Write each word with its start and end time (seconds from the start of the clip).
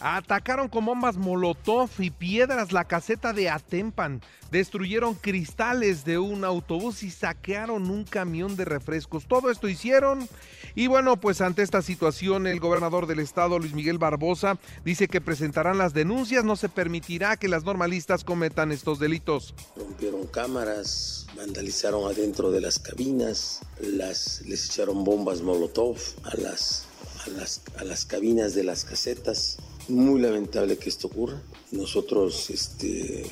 Atacaron 0.00 0.68
con 0.68 0.84
bombas 0.84 1.16
Molotov 1.16 1.88
y 1.98 2.10
piedras 2.10 2.72
la 2.72 2.84
caseta 2.84 3.32
de 3.32 3.48
Atempan. 3.48 4.20
Destruyeron 4.50 5.14
cristales 5.14 6.04
de 6.04 6.18
un 6.18 6.44
autobús 6.44 7.02
y 7.04 7.10
saquearon 7.10 7.90
un 7.90 8.04
camión 8.04 8.56
de 8.56 8.64
refrescos. 8.64 9.26
Todo 9.26 9.50
esto 9.50 9.68
hicieron. 9.68 10.28
Y 10.74 10.88
bueno, 10.88 11.20
pues 11.20 11.40
ante 11.40 11.62
esta 11.62 11.80
situación, 11.80 12.46
el 12.48 12.58
gobernador 12.58 13.06
del 13.06 13.20
estado, 13.20 13.58
Luis 13.58 13.72
Miguel 13.72 13.98
Barbosa, 13.98 14.58
dice 14.84 15.06
que 15.06 15.20
presentarán 15.20 15.78
las 15.78 15.94
denuncias. 15.94 16.44
No 16.44 16.56
se 16.56 16.68
permitirá 16.68 17.36
que 17.36 17.48
las 17.48 17.64
normalistas 17.64 18.24
cometan 18.24 18.72
estos 18.72 18.98
delitos. 18.98 19.54
Rompieron 19.76 20.26
cámaras, 20.26 21.26
vandalizaron 21.36 22.10
adentro 22.10 22.50
de 22.50 22.60
las 22.60 22.80
cabinas, 22.80 23.60
les 23.80 24.66
echaron 24.66 25.04
bombas 25.04 25.40
Molotov 25.40 25.96
a 26.24 26.36
las, 26.36 26.86
a 27.24 27.30
las, 27.30 27.62
a 27.78 27.84
las 27.84 28.04
cabinas 28.04 28.54
de 28.54 28.64
las 28.64 28.84
casetas 28.84 29.58
muy 29.88 30.20
lamentable 30.20 30.76
que 30.76 30.88
esto 30.88 31.08
ocurra. 31.08 31.40
Nosotros 31.72 32.50
este, 32.50 33.30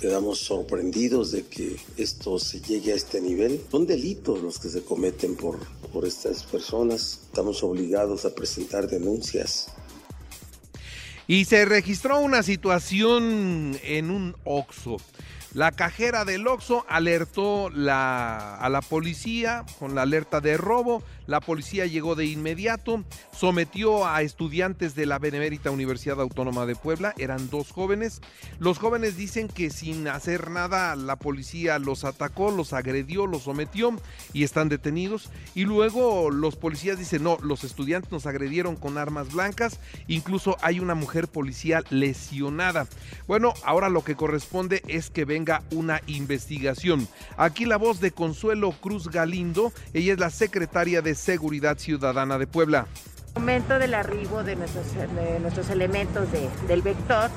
quedamos 0.00 0.38
sorprendidos 0.38 1.32
de 1.32 1.44
que 1.44 1.76
esto 1.96 2.38
se 2.38 2.60
llegue 2.60 2.92
a 2.92 2.96
este 2.96 3.20
nivel. 3.20 3.60
Son 3.70 3.86
delitos 3.86 4.42
los 4.42 4.58
que 4.58 4.68
se 4.68 4.82
cometen 4.82 5.36
por, 5.36 5.58
por 5.92 6.06
estas 6.06 6.44
personas. 6.44 7.20
Estamos 7.24 7.62
obligados 7.62 8.24
a 8.24 8.34
presentar 8.34 8.88
denuncias. 8.88 9.68
Y 11.26 11.46
se 11.46 11.64
registró 11.64 12.18
una 12.20 12.42
situación 12.42 13.78
en 13.82 14.10
un 14.10 14.36
OXO. 14.44 14.98
La 15.54 15.70
cajera 15.70 16.24
del 16.24 16.48
Oxxo 16.48 16.84
alertó 16.88 17.68
a 17.68 18.68
la 18.68 18.80
policía 18.82 19.64
con 19.78 19.94
la 19.94 20.02
alerta 20.02 20.40
de 20.40 20.56
robo. 20.56 21.04
La 21.26 21.40
policía 21.40 21.86
llegó 21.86 22.16
de 22.16 22.26
inmediato, 22.26 23.04
sometió 23.32 24.06
a 24.06 24.20
estudiantes 24.22 24.94
de 24.94 25.06
la 25.06 25.18
Benemérita 25.18 25.70
Universidad 25.70 26.20
Autónoma 26.20 26.66
de 26.66 26.74
Puebla, 26.74 27.14
eran 27.16 27.48
dos 27.48 27.70
jóvenes. 27.70 28.20
Los 28.58 28.78
jóvenes 28.78 29.16
dicen 29.16 29.48
que 29.48 29.70
sin 29.70 30.06
hacer 30.08 30.50
nada 30.50 30.96
la 30.96 31.16
policía 31.16 31.78
los 31.78 32.04
atacó, 32.04 32.50
los 32.50 32.72
agredió, 32.72 33.26
los 33.26 33.44
sometió 33.44 33.96
y 34.34 34.42
están 34.42 34.68
detenidos. 34.68 35.30
Y 35.54 35.64
luego 35.64 36.30
los 36.30 36.56
policías 36.56 36.98
dicen, 36.98 37.22
no, 37.22 37.38
los 37.42 37.64
estudiantes 37.64 38.10
nos 38.10 38.26
agredieron 38.26 38.76
con 38.76 38.98
armas 38.98 39.32
blancas, 39.32 39.78
incluso 40.08 40.58
hay 40.60 40.80
una 40.80 40.96
mujer 40.96 41.28
policial 41.28 41.86
lesionada. 41.90 42.86
Bueno, 43.28 43.54
ahora 43.64 43.88
lo 43.88 44.04
que 44.04 44.16
corresponde 44.16 44.82
es 44.88 45.08
que 45.08 45.24
una 45.70 46.00
investigación. 46.06 47.06
Aquí 47.36 47.64
la 47.64 47.76
voz 47.76 48.00
de 48.00 48.12
Consuelo 48.12 48.72
Cruz 48.72 49.08
Galindo, 49.08 49.72
ella 49.92 50.14
es 50.14 50.18
la 50.18 50.30
secretaria 50.30 51.02
de 51.02 51.14
Seguridad 51.14 51.78
Ciudadana 51.78 52.38
de 52.38 52.46
Puebla. 52.46 52.86
momento 53.34 53.78
del 53.78 53.94
arribo 53.94 54.42
de 54.44 54.56
nuestros, 54.56 55.70
elementos 55.70 56.28
del 56.68 56.82
vector, 56.82 57.30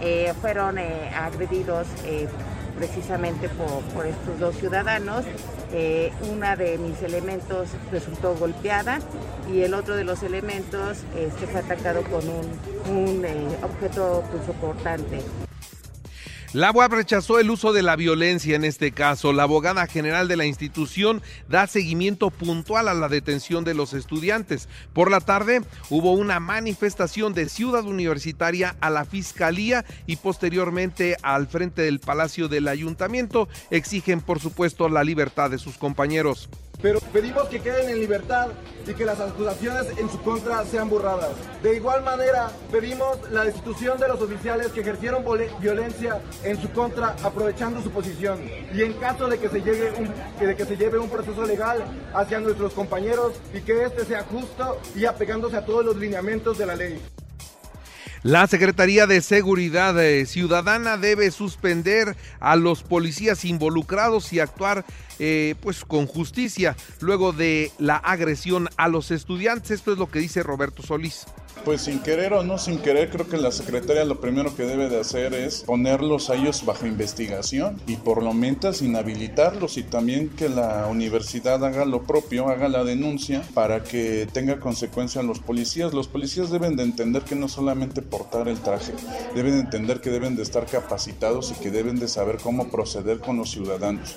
eh, 0.00 0.32
fueron 0.40 0.78
eh, 0.78 1.10
agredidos 1.14 1.86
eh, 2.04 2.28
precisamente 2.76 3.48
por, 3.48 4.06
estos 4.06 4.38
dos 4.40 4.56
ciudadanos. 4.56 5.24
una 6.30 6.56
de 6.56 6.78
mis 6.78 7.00
elementos 7.02 7.68
resultó 7.90 8.36
golpeada 8.36 8.98
y 9.52 9.62
el 9.62 9.74
otro 9.74 9.96
de 9.96 10.04
los 10.04 10.22
elementos 10.22 10.98
este, 11.16 11.46
fue 11.46 11.60
atacado 11.60 12.02
con 12.02 12.22
un, 12.28 12.96
un 12.96 13.24
objeto 13.62 14.22
cortante. 14.60 15.20
La 16.54 16.70
UAP 16.70 16.92
rechazó 16.92 17.40
el 17.40 17.50
uso 17.50 17.72
de 17.72 17.82
la 17.82 17.96
violencia 17.96 18.54
en 18.54 18.62
este 18.62 18.92
caso. 18.92 19.32
La 19.32 19.42
abogada 19.42 19.88
general 19.88 20.28
de 20.28 20.36
la 20.36 20.44
institución 20.44 21.20
da 21.48 21.66
seguimiento 21.66 22.30
puntual 22.30 22.86
a 22.86 22.94
la 22.94 23.08
detención 23.08 23.64
de 23.64 23.74
los 23.74 23.92
estudiantes. 23.92 24.68
Por 24.92 25.10
la 25.10 25.18
tarde 25.18 25.62
hubo 25.90 26.12
una 26.12 26.38
manifestación 26.38 27.34
de 27.34 27.48
Ciudad 27.48 27.84
Universitaria 27.84 28.76
a 28.80 28.90
la 28.90 29.04
Fiscalía 29.04 29.84
y 30.06 30.14
posteriormente 30.14 31.16
al 31.22 31.48
frente 31.48 31.82
del 31.82 31.98
Palacio 31.98 32.46
del 32.46 32.68
Ayuntamiento. 32.68 33.48
Exigen, 33.72 34.20
por 34.20 34.38
supuesto, 34.38 34.88
la 34.88 35.02
libertad 35.02 35.50
de 35.50 35.58
sus 35.58 35.76
compañeros 35.76 36.48
pero 36.84 37.00
pedimos 37.14 37.48
que 37.48 37.60
queden 37.60 37.88
en 37.88 37.98
libertad 37.98 38.48
y 38.86 38.92
que 38.92 39.06
las 39.06 39.18
acusaciones 39.18 39.86
en 39.96 40.10
su 40.10 40.20
contra 40.20 40.62
sean 40.66 40.90
borradas. 40.90 41.30
De 41.62 41.76
igual 41.76 42.02
manera, 42.02 42.50
pedimos 42.70 43.18
la 43.30 43.42
destitución 43.42 43.98
de 43.98 44.06
los 44.06 44.20
oficiales 44.20 44.66
que 44.66 44.82
ejercieron 44.82 45.24
violencia 45.60 46.20
en 46.42 46.60
su 46.60 46.70
contra 46.72 47.16
aprovechando 47.22 47.80
su 47.80 47.90
posición 47.90 48.38
y 48.74 48.82
en 48.82 48.92
caso 48.92 49.28
de 49.28 49.38
que 49.38 49.48
se 49.48 49.62
llegue 49.62 49.92
un, 49.92 50.46
de 50.46 50.54
que 50.54 50.66
se 50.66 50.76
lleve 50.76 50.98
un 50.98 51.08
proceso 51.08 51.46
legal 51.46 51.82
hacia 52.12 52.38
nuestros 52.40 52.74
compañeros 52.74 53.32
y 53.54 53.62
que 53.62 53.84
este 53.84 54.04
sea 54.04 54.22
justo 54.24 54.78
y 54.94 55.06
apegándose 55.06 55.56
a 55.56 55.64
todos 55.64 55.86
los 55.86 55.96
lineamientos 55.96 56.58
de 56.58 56.66
la 56.66 56.76
ley. 56.76 57.00
La 58.24 58.46
Secretaría 58.46 59.06
de 59.06 59.20
Seguridad 59.20 60.02
eh, 60.02 60.24
Ciudadana 60.24 60.96
debe 60.96 61.30
suspender 61.30 62.16
a 62.40 62.56
los 62.56 62.82
policías 62.82 63.44
involucrados 63.44 64.32
y 64.32 64.40
actuar 64.40 64.86
eh, 65.18 65.56
pues 65.60 65.84
con 65.84 66.06
justicia 66.06 66.74
luego 67.00 67.34
de 67.34 67.70
la 67.78 67.96
agresión 67.96 68.70
a 68.78 68.88
los 68.88 69.10
estudiantes. 69.10 69.72
Esto 69.72 69.92
es 69.92 69.98
lo 69.98 70.10
que 70.10 70.20
dice 70.20 70.42
Roberto 70.42 70.82
Solís. 70.82 71.26
Pues 71.64 71.80
sin 71.80 72.00
querer 72.00 72.34
o 72.34 72.44
no 72.44 72.58
sin 72.58 72.78
querer, 72.78 73.08
creo 73.08 73.26
que 73.26 73.38
la 73.38 73.50
Secretaría 73.50 74.04
lo 74.04 74.20
primero 74.20 74.54
que 74.54 74.64
debe 74.64 74.90
de 74.90 75.00
hacer 75.00 75.32
es 75.32 75.62
ponerlos 75.62 76.28
a 76.28 76.34
ellos 76.34 76.66
bajo 76.66 76.86
investigación 76.86 77.80
y 77.86 77.96
por 77.96 78.22
lo 78.22 78.34
menos 78.34 78.82
inhabilitarlos 78.82 79.78
y 79.78 79.82
también 79.82 80.28
que 80.28 80.50
la 80.50 80.86
universidad 80.88 81.64
haga 81.64 81.86
lo 81.86 82.02
propio, 82.02 82.50
haga 82.50 82.68
la 82.68 82.84
denuncia 82.84 83.42
para 83.54 83.82
que 83.82 84.28
tenga 84.30 84.60
consecuencia 84.60 85.22
a 85.22 85.24
los 85.24 85.38
policías. 85.38 85.94
Los 85.94 86.06
policías 86.06 86.50
deben 86.50 86.76
de 86.76 86.82
entender 86.82 87.22
que 87.22 87.34
no 87.34 87.48
solamente 87.48 88.02
portar 88.02 88.46
el 88.48 88.60
traje, 88.60 88.92
deben 89.34 89.54
de 89.54 89.60
entender 89.60 90.02
que 90.02 90.10
deben 90.10 90.36
de 90.36 90.42
estar 90.42 90.66
capacitados 90.66 91.50
y 91.56 91.62
que 91.62 91.70
deben 91.70 91.98
de 91.98 92.08
saber 92.08 92.36
cómo 92.42 92.68
proceder 92.68 93.20
con 93.20 93.38
los 93.38 93.50
ciudadanos. 93.50 94.16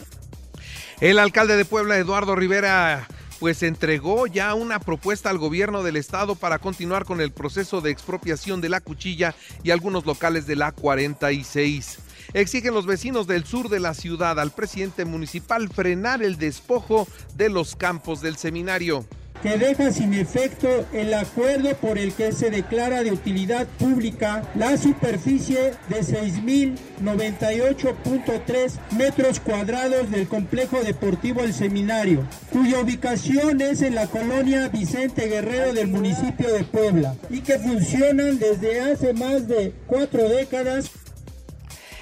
El 1.00 1.18
alcalde 1.18 1.56
de 1.56 1.64
Puebla, 1.64 1.97
Eduardo 1.97 2.35
Rivera, 2.35 3.08
pues 3.40 3.64
entregó 3.64 4.28
ya 4.28 4.53
una 4.53 4.80
propuesta 4.80 5.30
al 5.30 5.38
gobierno 5.38 5.84
del 5.84 5.96
estado 5.96 6.36
para 6.36 6.59
continuar 6.59 7.06
con 7.06 7.22
el 7.22 7.31
proceso 7.31 7.81
de 7.81 7.92
expropiación 7.92 8.62
de 8.62 8.70
la 8.70 8.81
cuchilla 8.81 9.36
y 9.64 9.72
algunos 9.72 10.06
locales 10.06 10.48
de 10.48 10.56
la 10.56 10.72
46. 10.72 12.00
Exigen 12.34 12.74
los 12.74 12.86
vecinos 12.86 13.28
del 13.28 13.46
sur 13.46 13.70
de 13.70 13.80
la 13.80 13.94
ciudad 13.94 14.40
al 14.40 14.52
presidente 14.52 15.06
municipal 15.06 15.70
frenar 15.70 16.22
el 16.22 16.38
despojo 16.38 17.08
de 17.36 17.50
los 17.50 17.76
campos 17.76 18.22
del 18.22 18.38
seminario 18.38 19.06
que 19.47 19.58
deja 19.58 19.91
sin 19.91 20.13
efecto 20.13 20.85
el 20.91 21.13
acuerdo 21.13 21.73
por 21.78 21.97
el 21.97 22.11
que 22.11 22.34
se 22.34 22.49
declara 22.49 23.02
de 23.02 23.14
utilidad 23.14 23.66
pública 23.79 24.44
la 24.55 24.78
superficie 24.78 25.72
de 25.88 26.02
6.098.3 26.02 28.73
metros 28.97 29.40
cuadrados 29.40 30.11
del 30.11 30.28
complejo 30.28 30.84
deportivo 30.84 31.44
El 31.44 31.53
Seminario, 31.53 32.28
cuya 32.52 32.82
ubicación 32.82 33.61
es 33.61 33.82
en 33.84 33.96
la 33.96 34.08
colonia 34.08 34.67
Vicente 34.67 35.29
Guerrero 35.29 35.72
del 35.72 35.88
municipio 35.88 36.52
de 36.52 36.66
Puebla 36.66 37.16
y 37.29 37.40
que 37.40 37.58
funcionan 37.58 38.40
desde 38.40 38.82
hace 38.82 39.14
más 39.14 39.47
de 39.47 39.72
cuatro 39.85 40.28
décadas. 40.28 40.91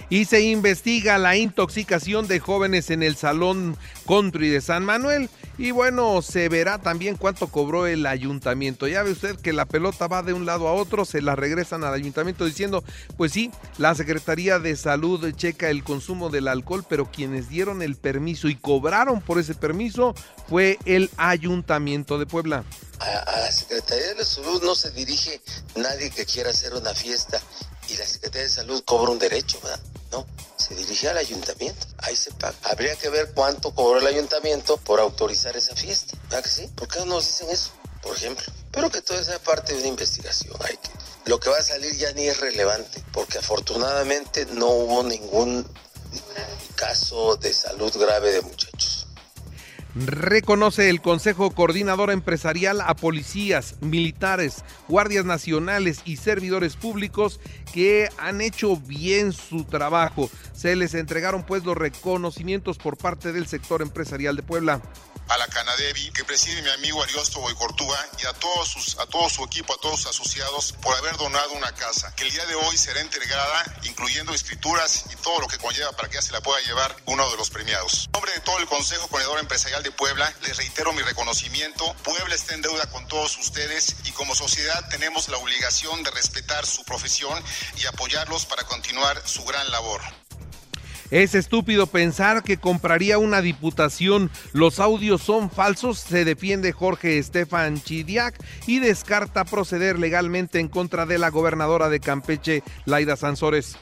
Y 0.10 0.26
se 0.26 0.42
investiga 0.42 1.20
la 1.20 1.38
intoxicación 1.38 2.28
de 2.28 2.40
jóvenes 2.40 2.90
en 2.90 3.04
el 3.04 3.16
Salón 3.16 3.78
Country 4.08 4.50
de 4.50 4.62
San 4.62 4.84
Manuel 4.84 5.30
Y 5.58 5.72
bueno, 5.72 6.22
se 6.22 6.50
verá 6.50 6.80
también 6.80 7.16
cuánto 7.16 7.48
cobró 7.48 7.88
el 7.88 8.06
ayuntamiento. 8.06 8.88
Ya 8.88 9.04
ve 9.04 9.12
usted 9.12 9.38
que 9.38 9.54
la 9.54 9.66
pelota 9.66 10.08
va 10.08 10.22
de 10.22 10.34
un 10.34 10.46
lado 10.46 10.68
a 10.68 10.74
otro, 10.74 11.06
se 11.06 11.22
la 11.22 11.36
regresan 11.36 11.84
al 11.86 11.94
ayuntamiento 11.94 12.44
diciendo, 12.44 12.84
pues 13.16 13.32
sí, 13.32 13.52
la 13.78 13.96
Secretaría 13.96 14.60
de 14.60 14.76
Salud 14.76 15.34
checa 15.34 15.70
el 15.70 15.84
consumo 15.84 16.30
del 16.30 16.50
alcohol, 16.50 16.86
pero 16.88 17.10
quienes 17.10 17.48
dieron 17.48 17.82
el 17.82 17.96
permiso 17.96 18.50
y 18.50 18.56
cobraron 18.56 19.22
por 19.22 19.40
ese 19.40 19.56
permiso 19.56 20.14
fue 20.50 20.78
el 20.86 21.10
ayuntamiento 21.16 22.20
de 22.20 22.26
Puebla. 22.26 22.66
A, 23.00 23.40
la 23.40 23.52
Secretaría 23.52 24.14
de 24.14 24.26
Salud 24.26 24.62
no 24.64 24.76
se 24.76 24.92
dirige 24.92 25.42
nadie 25.76 26.10
que 26.10 26.26
quiera 26.26 26.50
hacer 26.50 26.74
una 26.74 26.94
fiesta 26.94 27.42
y 27.90 27.96
la 27.96 28.06
Secretaría 28.06 28.44
de 28.44 28.50
Salud 28.50 28.84
cobra 28.84 29.12
un 29.12 29.20
derecho, 29.20 29.60
¿verdad? 29.64 29.80
Se 30.58 30.76
dirige 30.76 31.10
al 31.10 31.18
ayuntamiento, 31.18 31.88
ahí 32.00 32.16
se 32.16 32.32
paga. 32.32 32.56
Habría 32.64 32.96
que 32.96 33.10
ver 33.10 33.32
cuánto 33.34 33.74
cobró 33.74 34.00
el 34.00 34.08
ayuntamiento 34.08 34.78
por 34.78 35.00
autorizar 35.00 35.56
esa 35.58 35.76
fiesta, 35.76 36.18
¿verdad 36.24 36.44
que 36.44 36.50
sí? 36.50 36.68
¿Por 36.76 36.88
qué 36.88 37.00
no 37.00 37.06
nos 37.06 37.26
dicen 37.28 37.50
eso, 37.50 37.72
por 38.02 38.16
ejemplo? 38.16 38.46
Pero 38.72 38.90
que 38.90 39.02
todo 39.02 39.24
sea 39.24 39.40
parte 39.40 39.74
de 39.74 39.80
una 39.80 39.88
investigación. 39.90 40.54
Lo 41.26 41.40
que 41.40 41.50
va 41.50 41.58
a 41.58 41.64
salir 41.64 41.96
ya 41.96 42.12
ni 42.14 42.28
es 42.28 42.40
relevante, 42.40 43.04
porque 43.12 43.40
afortunadamente 43.40 44.46
no 44.46 44.68
hubo 44.68 45.04
ningún 45.04 45.68
caso 46.76 47.36
de 47.38 47.54
salud 47.54 47.92
grave 47.98 48.32
de 48.32 48.42
muchachos. 48.42 49.05
Reconoce 49.96 50.90
el 50.90 51.00
Consejo 51.00 51.52
Coordinador 51.52 52.12
Empresarial 52.12 52.82
a 52.82 52.98
policías, 52.98 53.76
militares, 53.80 54.66
guardias 54.90 55.24
nacionales 55.24 56.02
y 56.04 56.18
servidores 56.18 56.76
públicos 56.76 57.40
que 57.74 58.10
han 58.18 58.42
hecho 58.42 58.76
bien 58.76 59.32
su 59.32 59.64
trabajo. 59.64 60.30
Se 60.54 60.76
les 60.76 60.96
entregaron 60.96 61.44
pues 61.44 61.64
los 61.64 61.78
reconocimientos 61.78 62.78
por 62.78 62.98
parte 62.98 63.32
del 63.32 63.48
sector 63.48 63.82
empresarial 63.82 64.36
de 64.36 64.44
Puebla 64.44 64.82
a 65.28 65.38
la 65.38 65.48
Canadevi, 65.48 66.12
que 66.12 66.24
preside 66.24 66.62
mi 66.62 66.70
amigo 66.70 67.02
Ariosto 67.02 67.40
Boicortúa, 67.40 67.98
y 68.22 68.26
a 68.26 68.34
todos 68.34 68.68
sus, 68.68 68.98
a 69.00 69.06
todo 69.08 69.30
su 69.30 69.44
equipo, 69.44 69.74
a 69.74 69.78
todos 69.78 70.02
sus 70.02 70.12
asociados, 70.12 70.74
por 70.82 70.96
haber 70.96 71.18
donado 71.18 71.54
una 71.54 71.74
casa, 71.74 72.14
que 72.16 72.24
el 72.24 72.32
día 72.32 72.46
de 72.46 72.56
hoy 72.56 72.78
será 72.78 73.02
entregada, 73.02 73.80
incluyendo 73.84 74.34
escrituras 74.34 75.06
y 75.12 75.16
todo 75.18 75.40
lo 75.40 75.48
que 75.48 75.58
conlleva 75.58 75.92
para 75.94 76.10
que 76.10 76.16
ya 76.16 76.22
se 76.22 76.32
la 76.32 76.42
pueda 76.42 76.60
llevar 76.62 76.96
uno 77.06 77.30
de 77.30 77.38
los 77.38 77.50
premiados. 77.50 78.06
En 78.06 78.12
nombre 78.12 78.34
de 78.34 78.40
todo 78.42 78.60
el 78.60 78.68
Consejo 78.68 79.08
Corredor 79.08 79.40
Empresarial 79.40 79.84
de 79.84 79.92
Puebla, 79.92 80.32
les 80.44 80.58
reitero 80.58 80.94
mi 80.94 81.02
reconocimiento. 81.02 81.94
Puebla 82.04 82.36
está 82.36 82.54
en 82.54 82.62
deuda 82.62 82.90
con 82.92 83.08
todos 83.08 83.38
ustedes 83.38 83.96
y 84.06 84.12
como 84.12 84.36
sociedad 84.36 84.88
tenemos 84.90 85.30
la 85.30 85.38
obligación 85.38 86.04
de 86.04 86.12
respetar 86.12 86.66
su 86.66 86.84
profesión 86.84 87.44
y 87.78 87.86
apoyarlos 87.86 88.46
para 88.46 88.64
continuar 88.64 89.22
su 89.26 89.44
gran 89.46 89.70
labor. 89.72 90.02
Es 91.12 91.36
estúpido 91.36 91.88
pensar 91.88 92.44
que 92.44 92.58
compraría 92.58 93.18
una 93.18 93.42
diputación. 93.42 94.32
Los 94.54 94.80
audios 94.80 95.22
son 95.22 95.50
falsos, 95.50 96.00
se 96.00 96.26
defiende 96.26 96.72
Jorge 96.72 97.20
Estefan 97.20 97.82
Chidiac 97.82 98.36
y 98.66 98.80
descarta 98.80 99.46
proceder 99.46 100.00
legalmente 100.00 100.60
en 100.60 100.68
contra 100.68 101.06
de 101.06 101.20
la 101.20 101.30
gobernadora 101.30 101.90
de 101.90 102.00
Campeche, 102.00 102.64
Laida 102.86 103.16
Sansores. 103.16 103.78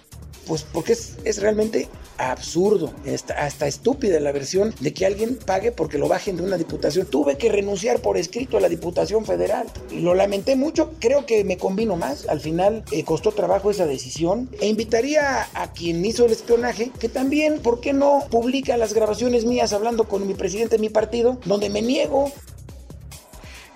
Pues 0.48 0.64
porque 0.64 0.94
es, 0.94 1.18
es 1.24 1.42
realmente 1.42 1.88
absurdo, 2.18 2.94
hasta, 3.38 3.68
estúpida 3.68 4.20
la 4.20 4.32
versión 4.32 4.74
de 4.80 4.94
que 4.94 5.06
alguien 5.06 5.38
pague 5.38 5.72
porque 5.72 5.98
lo 5.98 6.08
bajen 6.08 6.38
de 6.38 6.44
una 6.44 6.58
diputación. 6.58 7.06
Tuve 7.08 7.38
que 7.38 7.50
renunciar 7.50 8.00
por 8.00 8.18
escrito 8.18 8.58
a 8.58 8.62
la 8.62 8.70
Diputación 8.70 9.26
Federal. 9.26 9.68
Lo 9.92 10.14
lamenté 10.14 10.56
mucho, 10.56 10.92
creo 11.00 11.26
que 11.26 11.44
me 11.44 11.58
convino 11.58 11.96
más. 11.96 12.28
Al 12.28 12.40
final 12.40 12.84
eh, 12.92 13.04
costó 13.04 13.32
trabajo 13.32 13.72
esa 13.72 13.86
decisión. 13.86 14.50
E 14.60 14.68
invitaría 14.68 15.48
a 15.54 15.74
quien 15.74 16.04
hizo 16.06 16.26
el 16.26 16.32
espionaje 16.32 16.92
que 17.00 17.10
también, 17.10 17.60
¿por 17.60 17.80
qué 17.80 17.94
no 17.94 18.24
publica 18.30 18.78
las 18.78 18.94
grabaciones 18.94 19.46
mías 19.46 19.74
hablando 19.74 20.06
con 20.06 20.28
mi 20.28 20.34
presidente 20.34 20.78
de 20.78 20.82
mi 20.82 20.90
partido, 20.90 21.40
donde 21.46 21.70
me 21.70 21.82
niego 21.82 22.32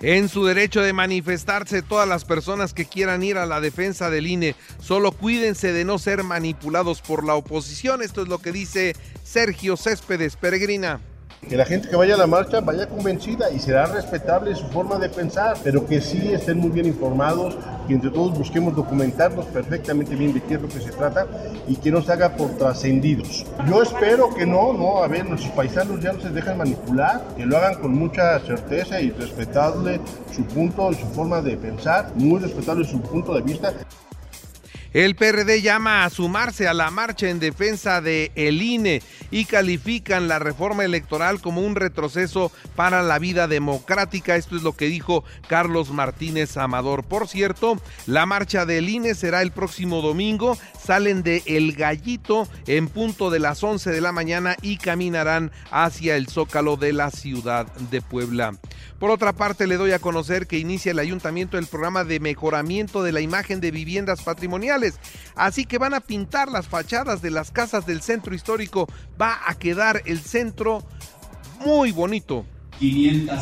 en 0.00 0.28
su 0.28 0.44
derecho 0.44 0.80
de 0.80 0.92
manifestarse 0.92 1.82
todas 1.82 2.08
las 2.08 2.24
personas 2.24 2.72
que 2.72 2.84
quieran 2.84 3.22
ir 3.22 3.38
a 3.38 3.46
la 3.46 3.60
defensa 3.60 4.10
del 4.10 4.26
INE. 4.26 4.54
Solo 4.80 5.12
cuídense 5.12 5.72
de 5.72 5.84
no 5.84 5.98
ser 5.98 6.22
manipulados 6.22 7.00
por 7.00 7.24
la 7.24 7.34
oposición. 7.34 8.02
Esto 8.02 8.22
es 8.22 8.28
lo 8.28 8.38
que 8.38 8.52
dice 8.52 8.94
Sergio 9.24 9.76
Céspedes 9.76 10.36
Peregrina 10.36 11.00
que 11.46 11.56
la 11.56 11.64
gente 11.64 11.88
que 11.88 11.96
vaya 11.96 12.14
a 12.14 12.18
la 12.18 12.26
marcha 12.26 12.60
vaya 12.60 12.88
convencida 12.88 13.50
y 13.50 13.58
será 13.58 13.86
respetable 13.86 14.54
su 14.54 14.66
forma 14.66 14.98
de 14.98 15.08
pensar, 15.08 15.56
pero 15.62 15.86
que 15.86 16.00
sí 16.00 16.32
estén 16.32 16.58
muy 16.58 16.70
bien 16.70 16.86
informados, 16.86 17.56
que 17.86 17.94
entre 17.94 18.10
todos 18.10 18.36
busquemos 18.36 18.74
documentarnos 18.74 19.46
perfectamente 19.46 20.14
bien 20.14 20.34
de 20.34 20.42
qué 20.42 20.54
es 20.54 20.62
lo 20.62 20.68
que 20.68 20.80
se 20.80 20.90
trata 20.90 21.26
y 21.66 21.76
que 21.76 21.90
no 21.90 22.02
se 22.02 22.12
haga 22.12 22.36
por 22.36 22.50
trascendidos. 22.56 23.46
Yo 23.68 23.82
espero 23.82 24.34
que 24.34 24.46
no, 24.46 24.72
no, 24.72 25.02
a 25.02 25.08
ver, 25.08 25.26
nuestros 25.26 25.52
paisanos 25.52 26.00
ya 26.00 26.12
no 26.12 26.20
se 26.20 26.30
dejan 26.30 26.58
manipular, 26.58 27.22
que 27.36 27.46
lo 27.46 27.56
hagan 27.56 27.76
con 27.76 27.92
mucha 27.92 28.38
certeza 28.40 29.00
y 29.00 29.10
respetable 29.10 30.00
su 30.34 30.44
punto 30.44 30.90
y 30.90 30.94
su 30.94 31.06
forma 31.06 31.40
de 31.40 31.56
pensar, 31.56 32.12
muy 32.14 32.40
respetable 32.40 32.84
su 32.84 33.00
punto 33.00 33.34
de 33.34 33.42
vista. 33.42 33.72
El 34.94 35.16
PRD 35.16 35.60
llama 35.60 36.04
a 36.04 36.10
sumarse 36.10 36.66
a 36.66 36.72
la 36.72 36.90
marcha 36.90 37.28
en 37.28 37.40
defensa 37.40 38.00
de 38.00 38.32
el 38.36 38.62
INE 38.62 39.02
y 39.30 39.44
califican 39.44 40.28
la 40.28 40.38
reforma 40.38 40.82
electoral 40.82 41.42
como 41.42 41.60
un 41.60 41.74
retroceso 41.74 42.50
para 42.74 43.02
la 43.02 43.18
vida 43.18 43.48
democrática. 43.48 44.36
Esto 44.36 44.56
es 44.56 44.62
lo 44.62 44.72
que 44.72 44.86
dijo 44.86 45.24
Carlos 45.46 45.90
Martínez 45.90 46.56
Amador. 46.56 47.04
Por 47.04 47.28
cierto, 47.28 47.78
la 48.06 48.24
marcha 48.24 48.64
del 48.64 48.88
INE 48.88 49.14
será 49.14 49.42
el 49.42 49.52
próximo 49.52 50.00
domingo. 50.00 50.56
Salen 50.82 51.22
de 51.22 51.42
El 51.44 51.74
Gallito 51.74 52.48
en 52.66 52.88
punto 52.88 53.28
de 53.28 53.40
las 53.40 53.62
11 53.62 53.90
de 53.90 54.00
la 54.00 54.12
mañana 54.12 54.56
y 54.62 54.78
caminarán 54.78 55.52
hacia 55.70 56.16
el 56.16 56.28
Zócalo 56.28 56.76
de 56.76 56.94
la 56.94 57.10
ciudad 57.10 57.66
de 57.90 58.00
Puebla. 58.00 58.54
Por 58.98 59.10
otra 59.10 59.32
parte, 59.32 59.66
le 59.66 59.76
doy 59.76 59.92
a 59.92 59.98
conocer 59.98 60.46
que 60.46 60.58
inicia 60.58 60.92
el 60.92 60.98
ayuntamiento 60.98 61.58
el 61.58 61.66
programa 61.66 62.04
de 62.04 62.20
mejoramiento 62.20 63.02
de 63.02 63.12
la 63.12 63.20
imagen 63.20 63.60
de 63.60 63.70
viviendas 63.70 64.22
patrimoniales 64.22 64.58
Así 65.34 65.64
que 65.64 65.78
van 65.78 65.94
a 65.94 66.00
pintar 66.00 66.48
las 66.50 66.66
fachadas 66.66 67.22
de 67.22 67.30
las 67.30 67.50
casas 67.50 67.86
del 67.86 68.02
centro 68.02 68.34
histórico. 68.34 68.88
Va 69.20 69.38
a 69.46 69.54
quedar 69.54 70.02
el 70.06 70.20
centro 70.20 70.82
muy 71.64 71.92
bonito. 71.92 72.44
500 72.78 73.38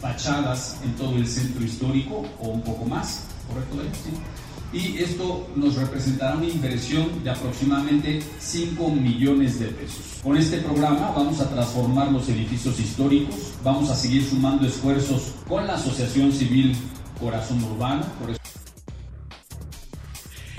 fachadas 0.00 0.78
en 0.84 0.94
todo 0.96 1.16
el 1.16 1.26
centro 1.26 1.62
histórico 1.62 2.24
o 2.38 2.48
un 2.48 2.62
poco 2.62 2.84
más, 2.84 3.24
¿correcto? 3.48 3.76
Sí. 4.04 4.10
Y 4.72 4.98
esto 4.98 5.48
nos 5.56 5.74
representará 5.74 6.36
una 6.36 6.46
inversión 6.46 7.24
de 7.24 7.30
aproximadamente 7.30 8.20
5 8.38 8.90
millones 8.90 9.58
de 9.58 9.66
pesos. 9.66 10.20
Con 10.22 10.36
este 10.36 10.58
programa 10.58 11.10
vamos 11.10 11.40
a 11.40 11.50
transformar 11.50 12.12
los 12.12 12.28
edificios 12.28 12.78
históricos, 12.78 13.54
vamos 13.64 13.90
a 13.90 13.96
seguir 13.96 14.24
sumando 14.24 14.66
esfuerzos 14.66 15.34
con 15.48 15.66
la 15.66 15.74
Asociación 15.74 16.30
Civil 16.32 16.76
Corazón 17.18 17.64
Urbano. 17.64 18.06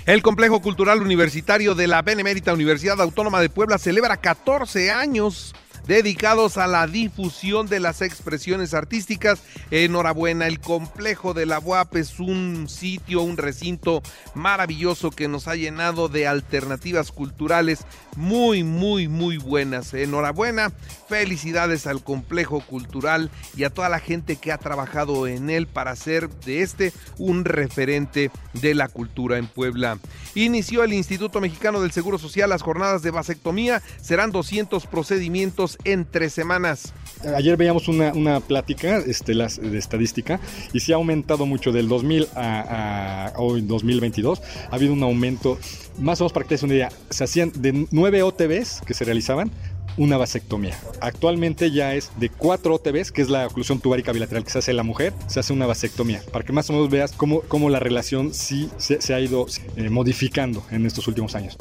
El 0.06 0.22
Complejo 0.22 0.62
Cultural 0.62 1.02
Universitario 1.02 1.74
de 1.74 1.88
la 1.88 2.02
Benemérita 2.02 2.54
Universidad 2.54 3.00
Autónoma 3.00 3.40
de 3.40 3.50
Puebla 3.50 3.78
celebra 3.78 4.18
14 4.18 4.92
años 4.92 5.56
dedicados 5.88 6.58
a 6.58 6.68
la 6.68 6.88
difusión 6.88 7.68
de 7.68 7.80
las 7.80 8.02
expresiones 8.02 8.74
artísticas. 8.74 9.42
Enhorabuena, 9.72 10.48
el 10.48 10.60
complejo 10.60 11.34
de 11.34 11.46
la 11.46 11.60
UAP 11.60 11.96
es 11.98 12.20
un 12.20 12.68
sitio, 12.70 13.22
un 13.22 13.38
recinto 13.38 14.02
maravilloso 14.36 15.12
que 15.12 15.28
nos 15.28 15.48
ha 15.48 15.56
llenado 15.56 16.08
de 16.08 16.28
alternativas 16.28 17.12
culturales 17.12 17.86
muy, 18.16 18.64
muy, 18.64 19.08
muy 19.08 19.38
buenas. 19.38 19.94
Enhorabuena, 19.94 20.72
felicidades 21.08 21.88
al 21.88 22.04
complejo 22.04 22.62
cultural 22.62 23.30
y 23.56 23.64
a 23.64 23.70
toda 23.70 23.90
la 23.90 24.00
gente 24.00 24.36
que 24.36 24.52
ha 24.52 24.58
trabajado 24.58 25.28
en 25.28 25.50
él 25.50 25.68
para 25.68 25.92
hacer 25.92 26.30
de 26.30 26.62
este 26.62 26.94
un 27.18 27.46
referente 27.46 28.32
de 28.54 28.74
la 28.74 28.88
cultura 28.88 29.38
en 29.38 29.48
Puebla. 29.48 29.98
Inició 30.36 30.84
el 30.84 30.94
Instituto 30.94 31.42
Mexicano 31.42 31.82
del 31.82 31.92
Seguro 31.92 32.18
Social 32.18 32.50
las 32.50 32.62
jornadas 32.62 33.02
de 33.02 33.12
vasectomía. 33.12 33.82
Serán 34.02 34.32
200 34.32 34.86
procedimientos 34.88 35.78
en 35.84 36.06
tres 36.06 36.34
semanas. 36.34 36.94
Ayer 37.36 37.56
veíamos 37.56 37.88
una, 37.88 38.40
plática 38.40 38.98
este, 38.98 39.34
de 39.34 39.78
estadística 39.78 40.40
y 40.74 40.80
se 40.80 40.94
ha 40.94 40.96
aumentado 40.96 41.46
mucho 41.46 41.72
del 41.72 41.88
2000 41.88 42.28
a, 42.36 43.34
hoy 43.38 43.62
2022. 43.62 44.42
Ha 44.72 44.76
habido 44.76 44.94
un 44.94 45.04
aumento, 45.04 45.60
más 46.00 46.20
o 46.20 46.24
menos 46.24 46.34
para 46.34 46.48
que 46.48 46.58
te 46.58 46.66
una 46.66 46.74
idea, 46.74 46.90
se 47.10 47.24
hacían 47.24 47.52
de 47.56 47.88
nueve 47.92 48.24
OTBs 48.24 48.82
que 48.86 48.94
se 48.94 49.06
realizaban, 49.06 49.52
una 49.98 50.18
vasectomía. 50.18 50.78
Actualmente 51.00 51.72
ya 51.72 51.94
es 51.96 52.12
de 52.18 52.30
cuatro 52.30 52.76
OTBs, 52.76 53.12
que 53.12 53.22
es 53.22 53.30
la 53.30 53.48
oclusión 53.48 53.80
tubárica 53.80 54.12
bilateral 54.12 54.44
que 54.44 54.50
se 54.50 54.60
hace 54.60 54.72
en 54.72 54.78
la 54.78 54.84
mujer, 54.84 55.14
se 55.28 55.40
hace 55.40 55.54
una 55.54 55.66
vasectomía, 55.66 56.22
para 56.32 56.46
que 56.46 56.54
más 56.54 56.70
o 56.70 56.74
menos 56.74 56.90
veas 56.90 57.12
cómo, 57.12 57.42
cómo 57.42 57.70
la 57.70 57.80
relación 57.80 58.34
sí 58.34 58.70
se, 58.78 59.14
ha 59.14 59.20
ido 59.20 59.46
eh, 59.76 59.90
modificando 59.90 60.64
en 60.72 60.86
estos 60.86 61.08
últimos 61.08 61.36
años. 61.36 61.58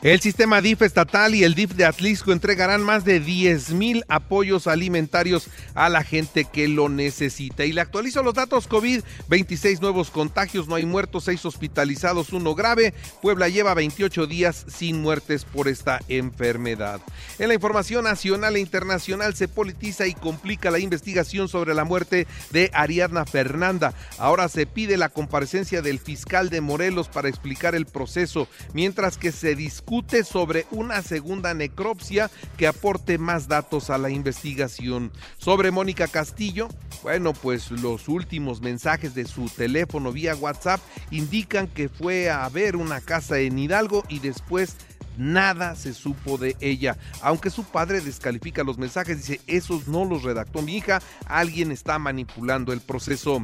El 0.00 0.20
sistema 0.20 0.60
DIF 0.60 0.82
estatal 0.82 1.34
y 1.34 1.42
el 1.42 1.56
DIF 1.56 1.72
de 1.74 1.84
Atlisco 1.84 2.30
entregarán 2.30 2.84
más 2.84 3.04
de 3.04 3.18
10 3.18 3.72
mil 3.72 4.04
apoyos 4.06 4.68
alimentarios 4.68 5.48
a 5.74 5.88
la 5.88 6.04
gente 6.04 6.44
que 6.44 6.68
lo 6.68 6.88
necesita. 6.88 7.64
Y 7.64 7.72
le 7.72 7.80
actualizo 7.80 8.22
los 8.22 8.34
datos 8.34 8.68
COVID, 8.68 9.00
26 9.28 9.80
nuevos 9.80 10.12
contagios, 10.12 10.68
no 10.68 10.76
hay 10.76 10.86
muertos, 10.86 11.24
6 11.24 11.44
hospitalizados, 11.46 12.32
uno 12.32 12.54
grave. 12.54 12.94
Puebla 13.20 13.48
lleva 13.48 13.74
28 13.74 14.28
días 14.28 14.66
sin 14.68 15.02
muertes 15.02 15.44
por 15.44 15.66
esta 15.66 15.98
enfermedad. 16.06 17.00
En 17.40 17.48
la 17.48 17.54
información 17.54 18.04
nacional 18.04 18.54
e 18.54 18.60
internacional 18.60 19.34
se 19.34 19.48
politiza 19.48 20.06
y 20.06 20.14
complica 20.14 20.70
la 20.70 20.78
investigación 20.78 21.48
sobre 21.48 21.74
la 21.74 21.82
muerte 21.82 22.28
de 22.52 22.70
Ariadna 22.72 23.26
Fernanda. 23.26 23.94
Ahora 24.16 24.48
se 24.48 24.64
pide 24.64 24.96
la 24.96 25.08
comparecencia 25.08 25.82
del 25.82 25.98
fiscal 25.98 26.50
de 26.50 26.60
Morelos 26.60 27.08
para 27.08 27.28
explicar 27.28 27.74
el 27.74 27.86
proceso, 27.86 28.46
mientras 28.74 29.18
que 29.18 29.32
se 29.32 29.56
discute 29.56 29.87
discute 29.88 30.22
sobre 30.22 30.66
una 30.70 31.00
segunda 31.00 31.54
necropsia 31.54 32.30
que 32.58 32.66
aporte 32.66 33.16
más 33.16 33.48
datos 33.48 33.88
a 33.88 33.96
la 33.96 34.10
investigación. 34.10 35.10
Sobre 35.38 35.70
Mónica 35.70 36.06
Castillo, 36.08 36.68
bueno, 37.02 37.32
pues 37.32 37.70
los 37.70 38.06
últimos 38.06 38.60
mensajes 38.60 39.14
de 39.14 39.24
su 39.24 39.48
teléfono 39.48 40.12
vía 40.12 40.36
WhatsApp 40.36 40.80
indican 41.10 41.68
que 41.68 41.88
fue 41.88 42.28
a 42.28 42.46
ver 42.50 42.76
una 42.76 43.00
casa 43.00 43.38
en 43.38 43.58
Hidalgo 43.58 44.04
y 44.10 44.18
después 44.18 44.76
nada 45.18 45.74
se 45.74 45.92
supo 45.92 46.38
de 46.38 46.56
ella. 46.60 46.96
Aunque 47.20 47.50
su 47.50 47.64
padre 47.64 48.00
descalifica 48.00 48.64
los 48.64 48.78
mensajes, 48.78 49.18
dice, 49.18 49.40
esos 49.46 49.88
no 49.88 50.04
los 50.04 50.22
redactó 50.22 50.62
mi 50.62 50.76
hija, 50.76 51.02
alguien 51.26 51.72
está 51.72 51.98
manipulando 51.98 52.72
el 52.72 52.80
proceso. 52.80 53.42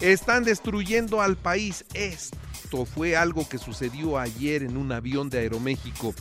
Están 0.00 0.44
destruyendo 0.44 1.20
al 1.20 1.36
país. 1.36 1.84
Esto 1.94 2.84
fue 2.86 3.16
algo 3.16 3.48
que 3.48 3.58
sucedió 3.58 4.18
ayer 4.18 4.62
en 4.62 4.76
un 4.76 4.92
avión 4.92 5.30
de 5.30 5.38
Aeroméxico. 5.38 6.14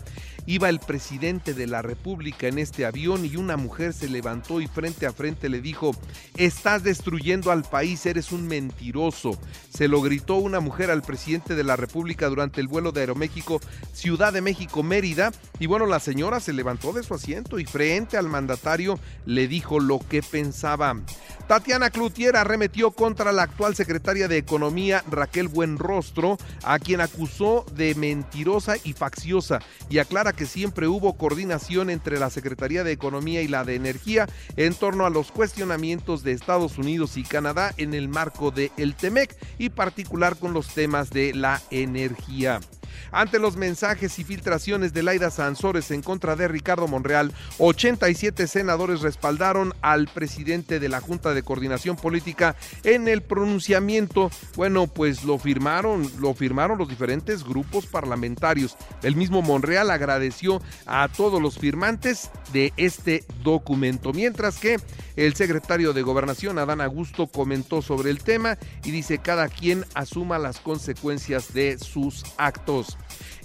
Iba 0.49 0.67
el 0.67 0.79
presidente 0.79 1.53
de 1.53 1.67
la 1.67 1.83
República 1.83 2.47
en 2.47 2.57
este 2.57 2.83
avión 2.83 3.23
y 3.23 3.35
una 3.35 3.55
mujer 3.55 3.93
se 3.93 4.09
levantó 4.09 4.61
y 4.61 4.65
frente 4.65 5.05
a 5.05 5.13
frente 5.13 5.47
le 5.47 5.61
dijo, 5.61 5.91
estás 6.37 6.81
destruyendo 6.81 7.51
al 7.51 7.61
país, 7.61 8.03
eres 8.07 8.31
un 8.31 8.47
mentiroso. 8.47 9.37
Se 9.69 9.87
lo 9.87 10.01
gritó 10.01 10.37
una 10.37 10.59
mujer 10.59 10.89
al 10.89 11.03
presidente 11.03 11.53
de 11.53 11.63
la 11.63 11.75
República 11.75 12.27
durante 12.29 12.61
el 12.61 12.67
vuelo 12.67 12.91
de 12.91 13.01
Aeroméxico 13.01 13.61
Ciudad 13.93 14.33
de 14.33 14.41
México 14.41 14.81
Mérida 14.81 15.31
y 15.59 15.67
bueno, 15.67 15.85
la 15.85 15.99
señora 15.99 16.39
se 16.39 16.51
levantó 16.51 16.93
de 16.93 17.03
su 17.03 17.13
asiento 17.13 17.59
y 17.59 17.65
frente 17.65 18.17
al 18.17 18.27
mandatario 18.27 18.97
le 19.27 19.47
dijo 19.47 19.79
lo 19.79 19.99
que 19.99 20.23
pensaba. 20.23 20.95
Tatiana 21.47 21.89
Cloutier 21.89 22.35
arremetió 22.35 22.91
contra 22.91 23.31
la 23.31 23.43
actual 23.43 23.75
secretaria 23.75 24.27
de 24.27 24.37
Economía 24.37 25.03
Raquel 25.09 25.47
Buenrostro, 25.47 26.37
a 26.63 26.77
quien 26.79 27.01
acusó 27.01 27.65
de 27.75 27.93
mentirosa 27.95 28.75
y 28.83 28.93
facciosa 28.93 29.59
y 29.89 29.97
aclara 29.97 30.33
que 30.39 30.45
siempre 30.45 30.87
hubo 30.87 31.17
coordinación 31.17 31.89
entre 31.89 32.17
la 32.17 32.29
Secretaría 32.29 32.85
de 32.85 32.93
Economía 32.93 33.41
y 33.41 33.49
la 33.49 33.65
de 33.65 33.75
Energía 33.75 34.25
en 34.55 34.73
torno 34.73 35.05
a 35.05 35.09
los 35.09 35.33
cuestionamientos 35.33 36.23
de 36.23 36.31
Estados 36.31 36.77
Unidos 36.77 37.17
y 37.17 37.23
Canadá 37.23 37.73
en 37.75 37.93
el 37.93 38.07
marco 38.07 38.49
de 38.49 38.71
el 38.77 38.95
TEMEC 38.95 39.35
y 39.57 39.67
particular 39.67 40.37
con 40.37 40.53
los 40.53 40.69
temas 40.69 41.09
de 41.09 41.33
la 41.33 41.61
energía. 41.71 42.61
Ante 43.11 43.39
los 43.39 43.57
mensajes 43.57 44.19
y 44.19 44.23
filtraciones 44.23 44.93
de 44.93 45.03
Laida 45.03 45.31
Sansores 45.31 45.91
en 45.91 46.01
contra 46.01 46.35
de 46.35 46.47
Ricardo 46.47 46.87
Monreal, 46.87 47.33
87 47.57 48.47
senadores 48.47 49.01
respaldaron 49.01 49.73
al 49.81 50.07
presidente 50.07 50.79
de 50.79 50.89
la 50.89 51.01
Junta 51.01 51.33
de 51.33 51.43
Coordinación 51.43 51.95
Política 51.95 52.55
en 52.83 53.07
el 53.07 53.21
pronunciamiento. 53.21 54.31
Bueno, 54.55 54.87
pues 54.87 55.23
lo 55.23 55.37
firmaron, 55.37 56.09
lo 56.19 56.33
firmaron 56.33 56.77
los 56.77 56.89
diferentes 56.89 57.43
grupos 57.43 57.85
parlamentarios. 57.85 58.77
El 59.03 59.15
mismo 59.15 59.41
Monreal 59.41 59.91
agradeció 59.91 60.61
a 60.85 61.07
todos 61.07 61.41
los 61.41 61.57
firmantes 61.57 62.29
de 62.53 62.73
este 62.77 63.23
documento, 63.43 64.13
mientras 64.13 64.57
que 64.57 64.77
el 65.15 65.35
secretario 65.35 65.93
de 65.93 66.01
Gobernación, 66.01 66.59
Adán 66.59 66.81
Augusto, 66.81 67.27
comentó 67.27 67.81
sobre 67.81 68.09
el 68.09 68.19
tema 68.19 68.57
y 68.83 68.91
dice 68.91 69.17
cada 69.17 69.49
quien 69.49 69.85
asuma 69.93 70.39
las 70.39 70.59
consecuencias 70.59 71.53
de 71.53 71.77
sus 71.77 72.23
actos. 72.37 72.88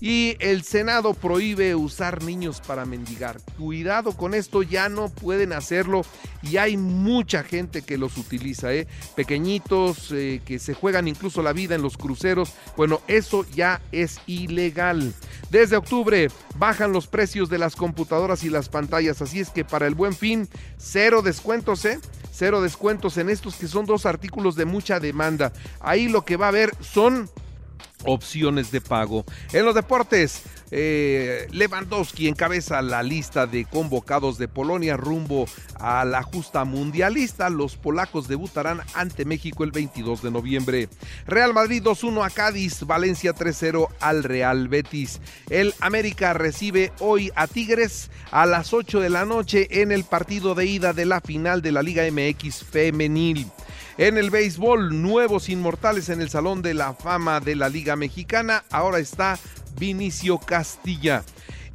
Y 0.01 0.37
el 0.41 0.63
Senado 0.63 1.15
prohíbe 1.15 1.75
usar 1.75 2.23
niños 2.23 2.61
para 2.61 2.85
mendigar. 2.85 3.41
Cuidado 3.59 4.17
con 4.17 4.35
esto, 4.35 4.63
ya 4.63 4.89
no 4.89 5.09
pueden 5.09 5.53
hacerlo 5.53 6.03
y 6.43 6.57
hay 6.59 6.77
mucha 6.77 7.43
gente 7.43 7.83
que 7.83 7.99
los 7.99 8.17
utiliza, 8.19 8.73
¿eh? 8.73 8.87
pequeñitos 9.17 10.13
eh, 10.13 10.43
que 10.45 10.59
se 10.59 10.75
juegan 10.75 11.09
incluso 11.09 11.43
la 11.43 11.53
vida 11.53 11.75
en 11.75 11.83
los 11.83 11.97
cruceros. 11.97 12.53
Bueno, 12.77 13.01
eso 13.09 13.47
ya 13.55 13.81
es 13.93 14.21
ilegal. 14.27 15.15
Desde 15.51 15.77
octubre 15.77 16.29
bajan 16.59 16.93
los 16.93 17.07
precios 17.07 17.49
de 17.49 17.59
las 17.59 17.77
computadoras 17.77 18.45
y 18.45 18.51
las 18.51 18.69
pantallas, 18.69 19.23
así 19.23 19.41
es 19.41 19.51
que 19.51 19.65
para 19.65 19.87
el 19.87 19.95
buen 19.95 20.15
fin, 20.15 20.49
cero 20.77 21.23
descuentos, 21.23 21.85
¿eh? 21.85 21.99
Cero 22.33 22.61
descuentos 22.61 23.17
en 23.17 23.31
estos 23.31 23.55
que 23.55 23.69
son 23.69 23.87
dos 23.87 24.07
artículos 24.07 24.57
de 24.57 24.65
mucha 24.65 24.99
demanda. 24.99 25.53
Ahí 25.81 26.09
lo 26.09 26.25
que 26.25 26.37
va 26.37 26.47
a 26.47 26.49
haber 26.49 26.73
son 26.81 27.31
opciones 28.05 28.71
de 28.71 28.81
pago. 28.81 29.25
En 29.53 29.65
los 29.65 29.75
deportes, 29.75 30.43
eh, 30.71 31.47
Lewandowski 31.53 32.27
encabeza 32.27 32.83
la 32.83 33.03
lista 33.03 33.47
de 33.47 33.65
convocados 33.65 34.39
de 34.39 34.49
Polonia 34.49 34.97
rumbo 34.97 35.47
a 35.79 36.05
la 36.05 36.23
justa 36.23 36.65
mundialista. 36.65 37.49
Los 37.51 37.77
polacos 37.77 38.27
debutarán 38.27 38.81
ante 38.95 39.25
México 39.25 39.65
el 39.65 39.71
22 39.71 40.23
de 40.23 40.31
noviembre. 40.31 40.89
Real 41.27 41.55
Madrid 41.55 41.83
2-1 41.83 42.25
a 42.25 42.31
Cádiz, 42.31 42.85
Valencia 42.85 43.35
3-0 43.35 43.89
al 44.01 44.25
Real 44.25 44.69
Betis. 44.69 45.21
El 45.49 45.75
América 45.81 46.33
recibe 46.33 46.93
hoy 46.99 47.31
a 47.37 47.47
Tigres 47.47 48.11
a 48.31 48.47
las 48.47 48.73
8 48.73 49.01
de 49.01 49.11
la 49.11 49.25
noche 49.25 49.83
en 49.83 49.93
el 49.93 50.05
partido 50.05 50.55
de 50.55 50.67
ida 50.67 50.93
de 50.93 51.05
la 51.05 51.21
final 51.21 51.63
de 51.63 51.73
la 51.73 51.83
Liga 51.83 52.03
MX 52.11 52.65
femenil. 52.65 53.47
En 53.97 54.19
el 54.19 54.31
béisbol, 54.31 55.03
nuevos 55.03 55.49
inmortales 55.49 56.09
en 56.09 56.21
el 56.21 56.29
Salón 56.29 56.63
de 56.63 56.75
la 56.75 56.95
Fama 56.95 57.39
de 57.39 57.55
la 57.55 57.69
Liga 57.69 57.95
Mexicana. 57.95 58.65
Ahora 58.73 58.99
está 58.99 59.39
Vinicio 59.79 60.39
Castilla. 60.39 61.23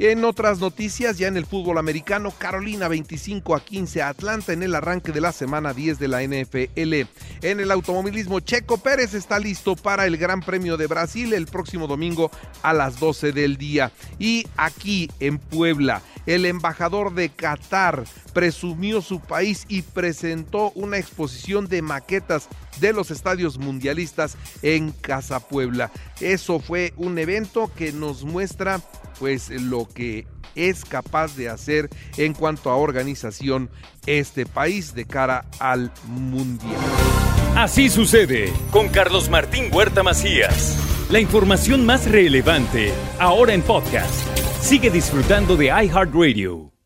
En 0.02 0.24
otras 0.24 0.60
noticias, 0.60 1.18
ya 1.18 1.28
en 1.28 1.36
el 1.36 1.46
fútbol 1.46 1.78
americano, 1.78 2.32
Carolina 2.32 2.88
25 2.88 3.54
a 3.54 3.60
15 3.60 4.02
a 4.02 4.08
Atlanta 4.08 4.54
en 4.54 4.64
el 4.64 4.74
arranque 4.74 5.12
de 5.12 5.20
la 5.20 5.34
semana 5.34 5.74
10 5.74 6.00
de 6.00 6.08
la 6.08 6.24
NFL. 6.24 7.06
En 7.42 7.60
el 7.60 7.70
automovilismo, 7.70 8.40
Checo 8.40 8.78
Pérez 8.78 9.14
está 9.14 9.40
listo 9.40 9.76
para 9.76 10.06
el 10.06 10.16
Gran 10.16 10.40
Premio 10.40 10.78
de 10.78 10.88
Brasil 10.88 11.34
el 11.34 11.48
próximo 11.48 11.86
domingo 11.86 12.32
a 12.62 12.72
las 12.72 12.98
12 13.02 13.34
del 13.34 13.58
día. 13.58 13.92
Y 14.20 14.48
aquí 14.56 15.12
en 15.20 15.38
Puebla, 15.38 16.02
el 16.26 16.46
embajador 16.46 17.14
de 17.14 17.28
Qatar 17.28 18.06
presumió 18.34 19.02
su 19.02 19.20
país 19.20 19.66
y 19.68 19.82
presentó 19.82 20.72
una 20.76 20.98
exposición 20.98 21.68
de 21.68 21.82
maquetas 21.82 22.48
de 22.80 22.94
los 22.94 23.12
estadios 23.12 23.58
mundialistas 23.58 24.38
en 24.62 24.92
Casa 24.92 25.42
Puebla. 25.42 25.92
Eso 26.22 26.62
fue 26.62 26.94
un 26.96 27.18
evento 27.20 27.70
que 27.76 27.92
nos 27.92 28.24
muestra 28.24 28.80
pues 29.20 29.50
lo 29.50 29.88
que 29.88 30.26
es 30.56 30.86
capaz 30.86 31.36
de 31.36 31.50
hacer 31.50 31.90
en 32.18 32.34
cuanto 32.34 32.70
a 32.70 32.76
organización 32.76 33.70
este 34.06 34.46
país 34.46 34.96
de 34.96 35.06
cara 35.06 35.46
al 35.60 35.92
mundial. 36.08 36.80
Así 37.56 37.90
sucede 37.90 38.52
con 38.72 38.90
Carlos 38.90 39.30
Martín 39.30 39.70
Huerta 39.72 40.02
Macías. 40.02 40.78
La 41.10 41.20
información 41.20 41.86
más 41.86 42.10
relevante 42.10 42.94
ahora 43.20 43.54
en 43.54 43.62
podcast. 43.62 44.14
Sigue 44.62 44.90
disfrutando 44.90 45.56
de 45.56 45.66
iHeartRadio. 45.66 46.79